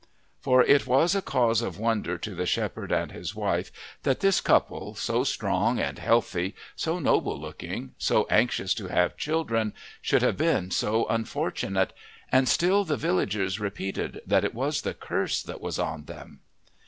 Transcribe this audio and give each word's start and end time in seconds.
For 0.39 0.63
it 0.63 0.87
was 0.87 1.13
a 1.13 1.21
cause 1.21 1.61
of 1.61 1.77
wonder 1.77 2.17
to 2.17 2.33
the 2.33 2.47
shepherd 2.47 2.91
and 2.91 3.11
his 3.11 3.35
wife 3.35 3.71
that 4.01 4.19
this 4.19 4.41
couple, 4.41 4.95
so 4.95 5.23
strong 5.23 5.77
and 5.77 5.99
healthy, 5.99 6.55
so 6.75 6.97
noble 6.97 7.39
looking, 7.39 7.93
so 7.99 8.25
anxious 8.27 8.73
to 8.73 8.87
have 8.87 9.15
children, 9.15 9.75
should 10.01 10.23
have 10.23 10.37
been 10.37 10.71
so 10.71 11.05
unfortunate, 11.05 11.93
and 12.31 12.49
still 12.49 12.83
the 12.83 12.97
villagers 12.97 13.59
repeated 13.59 14.21
that 14.25 14.43
it 14.43 14.55
was 14.55 14.81
the 14.81 14.95
curse 14.95 15.43
that 15.43 15.61
was 15.61 15.77
on 15.77 16.05
them. 16.05 16.39